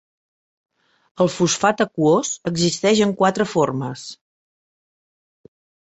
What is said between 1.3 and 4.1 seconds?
fosfat aquós existeix en quatre formes.